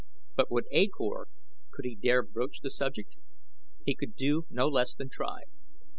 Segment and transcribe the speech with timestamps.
[0.35, 1.27] But would A Kor
[1.69, 3.17] could he dare broach the subject?
[3.85, 5.43] He could do no less than try.